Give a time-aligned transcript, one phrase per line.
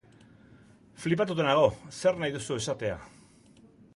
[1.03, 1.67] Flipatuta nago,
[1.99, 2.99] zer nahi duzu esatea.